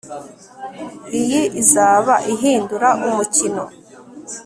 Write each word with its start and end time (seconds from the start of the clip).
Iyi 1.19 1.41
izaba 1.61 2.13
ihindura 2.33 2.89
umukino 3.07 3.63